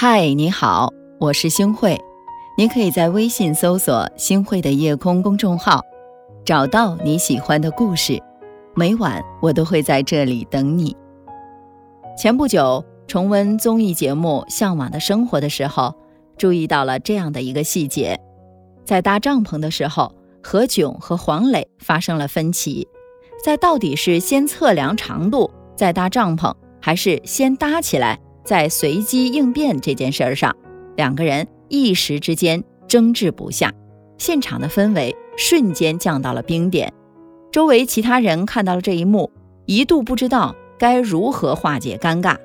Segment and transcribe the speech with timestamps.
[0.00, 1.98] 嗨，你好，我是星慧。
[2.56, 5.82] 你可以在微信搜索“星慧的夜空”公众号，
[6.44, 8.16] 找到你喜欢的故事。
[8.76, 10.96] 每晚我都会在这里等你。
[12.16, 15.92] 前不久重温综艺节目《向往的生活》的时候，
[16.36, 18.20] 注意到了这样的一个细节：
[18.84, 22.86] 在搭帐篷的时候，何炅和黄磊发生了分歧，
[23.44, 28.16] 在到底是先测量长度再搭帐篷，还是先搭起来？
[28.48, 30.56] 在随机应变这件事儿上，
[30.96, 33.70] 两个人一时之间争执不下，
[34.16, 36.90] 现场的氛围瞬间降到了冰点。
[37.52, 39.30] 周围其他人看到了这一幕，
[39.66, 42.38] 一度不知道该如何化解尴尬。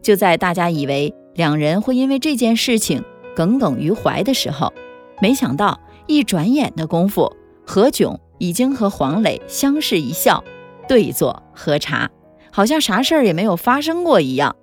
[0.00, 3.02] 就在大家以为两人会因为这件事情
[3.34, 4.72] 耿耿于怀的时候，
[5.20, 7.28] 没想到一转眼的功夫，
[7.66, 10.44] 何炅已经和黄磊相视一笑，
[10.86, 12.08] 对坐喝茶，
[12.52, 14.54] 好像啥事儿也没有发生过一样。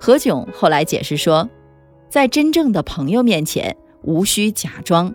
[0.00, 1.50] 何炅后来解释说，
[2.08, 5.14] 在真正的朋友面前无需假装。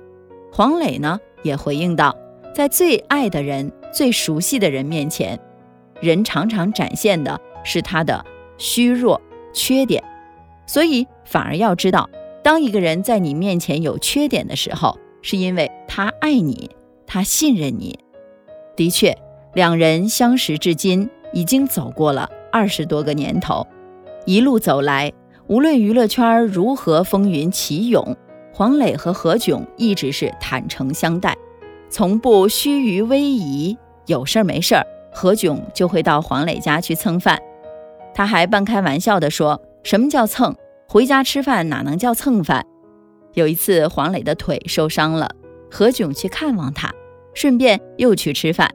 [0.51, 2.15] 黄磊呢也回应道，
[2.53, 5.39] 在最爱的人、最熟悉的人面前，
[5.99, 8.23] 人常常展现的是他的
[8.59, 9.19] 虚弱、
[9.51, 10.03] 缺点。
[10.67, 12.07] 所以反而要知道，
[12.43, 16.69] 当一个人在你面前有缺点的时候，是因为他爱你，
[17.07, 17.97] 他信任你。
[18.75, 19.17] 的确，
[19.55, 23.65] 两人相识至今已经走过了二十多个年头。
[24.25, 25.13] 一路走来，
[25.45, 28.17] 无论娱乐圈如何风云起涌，
[28.51, 31.37] 黄磊和何炅一直是坦诚相待，
[31.89, 33.77] 从不虚于威仪。
[34.07, 37.39] 有事儿没事儿，何炅就会到黄磊家去蹭饭。
[38.15, 40.55] 他还半开玩笑地说：“什么叫蹭？
[40.87, 42.65] 回家吃饭哪能叫蹭饭？”
[43.33, 45.29] 有一次，黄磊的腿受伤了，
[45.69, 46.91] 何炅去看望他，
[47.35, 48.73] 顺便又去吃饭。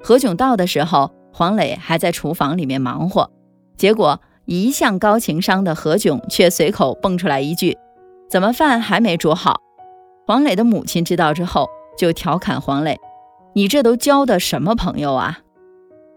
[0.00, 3.28] 何炅到的时候，黄磊还在厨房里面忙活，
[3.76, 4.20] 结果。
[4.44, 7.76] 一向高情商的何炅却随口蹦出来一句
[8.28, 9.60] ：“怎么饭还没煮好？”
[10.26, 12.98] 黄磊的母亲知道之后，就调侃黄磊
[13.54, 15.40] ：“你这都交的什么朋友啊？”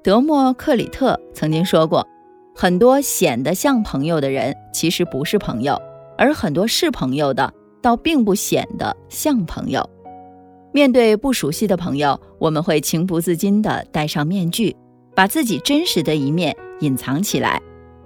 [0.03, 2.07] 德莫克里特曾经说过
[2.55, 5.75] ：“很多显得像朋友的人，其实不是朋友；
[6.17, 9.89] 而很多是朋友的，倒并不显得像朋友。”
[10.71, 14.75] 面对不熟悉的朋友，我们会情不自禁地戴上面具，
[15.15, 17.61] 把自己真实的一面隐藏起来。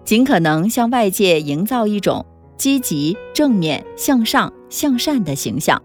[0.09, 2.25] 尽可能向外界营造一种
[2.57, 5.79] 积极、正面、向上、向善的形象，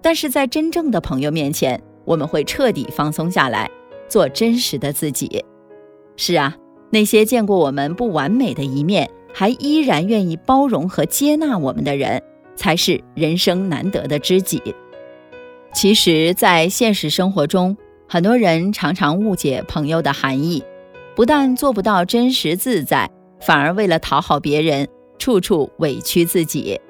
[0.00, 3.70] 但是在真正的朋友面前，我们会彻底放松下来，
[4.08, 5.44] 做真实的自己。
[6.16, 6.56] 是啊，
[6.88, 12.22] 那些见过我们不完美的一面，还依然愿意包容和接纳我们的人，
[12.56, 14.74] 才是人生难得的知己。
[15.74, 17.76] 其实，在现实生活中，
[18.08, 20.64] 很多人常常误解朋友的含义，
[21.14, 23.10] 不但做不到真实自在。
[23.40, 24.88] 反而为了讨好别人，
[25.18, 26.80] 处处委屈自己，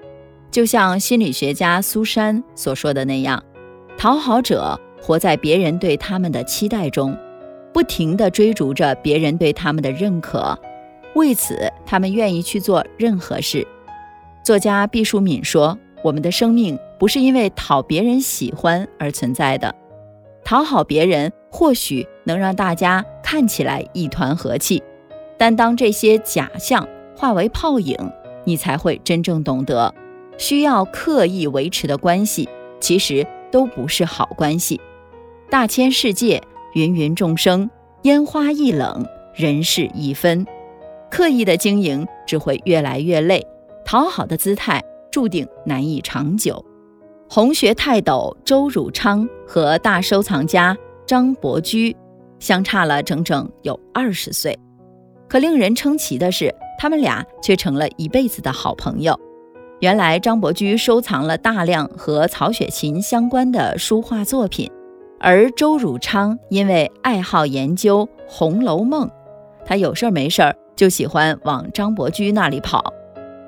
[0.50, 3.42] 就像心理学家苏珊所说的那样，
[3.98, 7.16] 讨好者活在别人对他们的期待中，
[7.72, 10.58] 不停地追逐着别人对他们的认可，
[11.14, 13.66] 为此他们愿意去做任何事。
[14.42, 19.74] 作家毕淑敏说：“我们的生命不是因为讨别人喜欢而存在的，
[20.44, 24.82] 讨好别人或许能让大家看起来一团和气。”
[25.38, 26.86] 但当这些假象
[27.16, 27.96] 化为泡影，
[28.44, 29.94] 你才会真正懂得，
[30.38, 32.48] 需要刻意维持的关系，
[32.80, 34.80] 其实都不是好关系。
[35.50, 36.42] 大千世界，
[36.74, 37.70] 芸芸众生，
[38.02, 40.46] 烟花易冷，人事易分。
[41.10, 43.46] 刻意的经营只会越来越累，
[43.84, 46.64] 讨好的姿态注定难以长久。
[47.28, 50.76] 红学泰斗周汝昌和大收藏家
[51.06, 51.96] 张伯驹
[52.38, 54.56] 相差了整整有二十岁。
[55.28, 59.18] 可令人称奇的是，他们俩却成了一辈子的好朋友。
[59.80, 64.70] 原来张伯驹收藏了大量和曹雪芹相关的书画作品，
[65.20, 69.06] 而周汝昌因为爱好研究《红楼梦》，
[69.64, 72.92] 他有事儿没事儿就喜欢往张伯驹那里跑。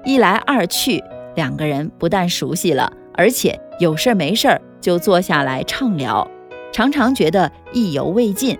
[0.04, 1.02] 一来二去，
[1.34, 6.28] 两个人不但熟悉了，而且有事儿没事儿就坐下来畅聊，
[6.72, 8.58] 常常觉得意犹未尽。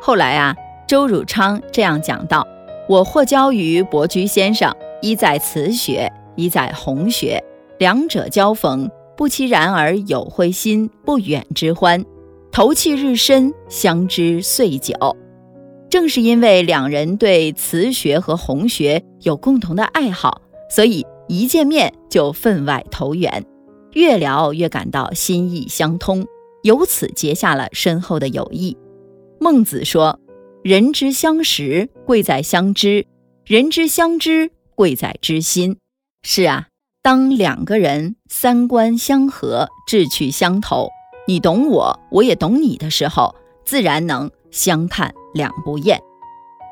[0.00, 0.54] 后来啊。
[0.92, 2.46] 周汝昌这样讲道
[2.86, 7.42] ：“我获教于伯驹先生，一在词学，一在红学，
[7.78, 12.04] 两者交逢，不期然而有会心，不远之欢，
[12.50, 14.92] 投契日深，相知岁久。
[15.88, 23.42] 正是因为两人对词学和红学有共同的爱好，所以一见面就分外投缘，
[23.94, 26.26] 越聊越感到心意相通，
[26.64, 28.76] 由此结下了深厚的友谊。”
[29.40, 30.18] 孟子说。
[30.62, 33.04] 人之相识，贵在相知；
[33.44, 35.76] 人之相知，贵在知心。
[36.22, 36.68] 是啊，
[37.02, 40.88] 当两个人三观相合、志趣相投，
[41.26, 46.00] 你懂我，我也懂你的时候，自然能相看两不厌。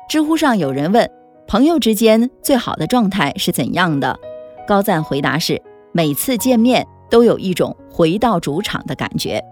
[0.09, 1.11] 知乎上有人问，
[1.45, 4.17] 朋友之间最好的状态是怎样的？
[4.65, 5.61] 高赞回答是：
[5.91, 9.43] 每次见面都有一种回到主场的感觉。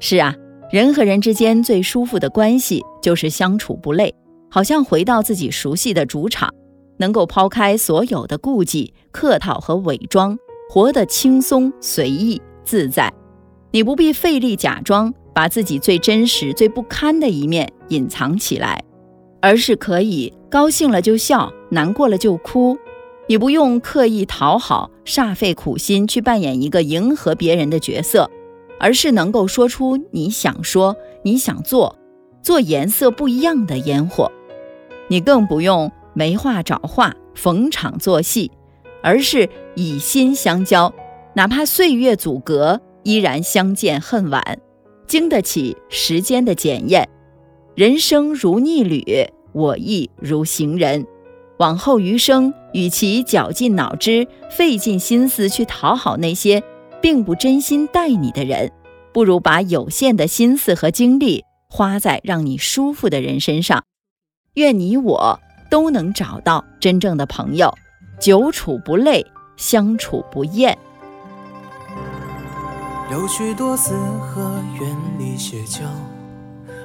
[0.00, 0.34] 是啊，
[0.74, 4.12] 人和人之间最舒服的关系就是相处不累，
[4.50, 6.52] 好像回到自己熟悉的主场。
[6.96, 10.36] 能够抛开所有的顾忌、客套和伪装，
[10.68, 13.12] 活得轻松、随意、自在。
[13.70, 18.82] 你不必费力假装，把自己最真实、最不堪的一面隐藏起来，
[19.40, 22.76] 而是可以高兴了就笑，难过了就哭。
[23.28, 28.28] 你不用刻意讨好、煞费苦心去扮演一个迎合别人的角色，
[28.78, 31.98] 而是能够说出你想说、你想做，
[32.42, 34.30] 做颜色不一样的烟火。
[35.08, 35.90] 你更不用。
[36.16, 38.52] 没话找话，逢场作戏，
[39.02, 40.94] 而是以心相交，
[41.34, 44.60] 哪怕岁月阻隔，依然相见恨晚，
[45.08, 47.08] 经得起时间的检验。
[47.74, 51.04] 人生如逆旅，我亦如行人。
[51.58, 56.62] 往后余生，与其绞尽脑汁、费尽心思去讨好那些
[57.04, 58.72] 并不真心待你的人，
[59.12, 63.84] 不如把有限的心思和精力花在让你舒服的人身上。
[64.54, 65.38] 愿你我。
[65.70, 67.74] 都能找到真正的朋友，
[68.20, 70.78] 久处不累，相处不厌。
[73.10, 75.80] 有许多四合院里歇脚，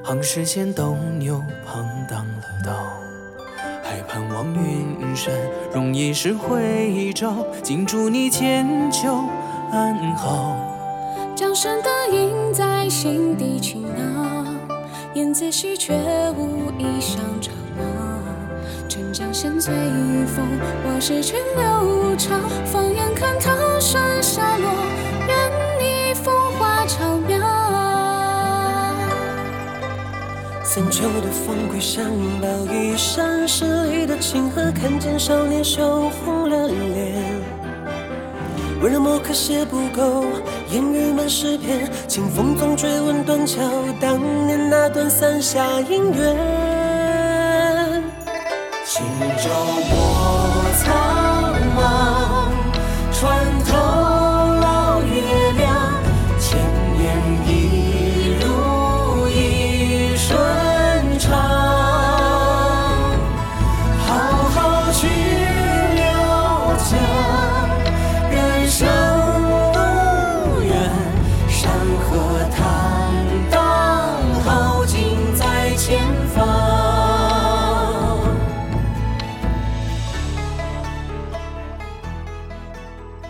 [0.04, 2.74] 行市间斗牛旁当了道，
[3.83, 5.31] 还盼望云山
[5.71, 9.24] 容一时回照，尽祝你千秋
[9.71, 10.56] 安好。
[11.36, 14.45] 江山的印在心底轻挠，
[15.13, 15.94] 燕子戏却
[16.38, 17.54] 无意上场。
[18.89, 19.74] 春江仙醉
[20.25, 20.45] 风，
[20.83, 22.36] 我是去流潮。
[22.66, 24.69] 放眼看桃顺下落，
[25.27, 25.38] 愿
[25.80, 27.39] 你风华超妙。
[30.63, 32.06] 三秋的风归山
[32.42, 37.38] 抱一山十里的清河，看见少年羞红了脸。
[38.81, 40.24] 温柔墨客写不够，
[40.72, 41.92] 烟雨满诗篇。
[42.08, 43.62] 清风总追问断桥，
[44.00, 44.18] 当
[44.48, 46.38] 年那段伞下姻缘。
[48.86, 49.04] 轻
[49.38, 49.50] 舟
[49.90, 50.92] 过草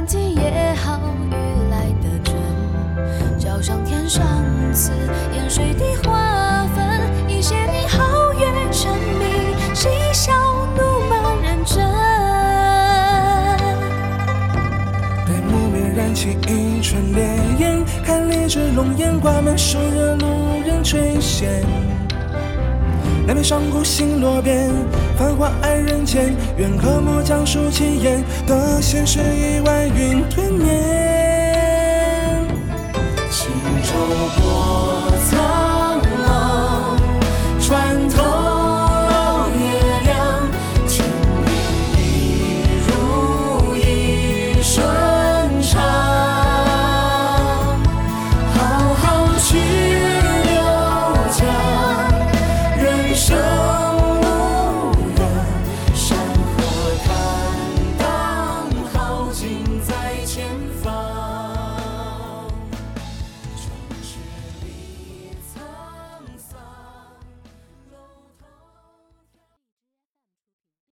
[0.00, 0.98] 关机也好，
[1.30, 1.34] 雨
[1.70, 2.34] 来得准。
[3.38, 4.24] 桥上天上
[4.72, 4.92] 次，
[5.34, 10.32] 烟水的花粉，一些你皓月沉迷，嬉笑
[10.74, 10.80] 怒
[11.10, 11.86] 骂认真。
[15.26, 21.44] 对木棉燃起一串烈焰，看烈日龙颜挂满暑热，路人垂涎。
[23.30, 24.68] 南边上孤星落边，
[25.16, 26.34] 繁华爱人间。
[26.56, 30.66] 愿和睦讲述奇言，得现实亿万云吞灭。
[33.30, 33.52] 轻
[33.84, 34.39] 舟。